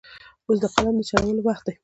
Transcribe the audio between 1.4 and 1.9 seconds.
وخت دی.